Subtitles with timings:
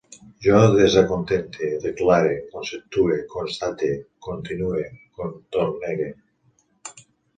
[0.43, 3.91] Jo desacontente, declare, conceptue, constate,
[4.29, 4.89] continue,
[5.21, 6.13] contornege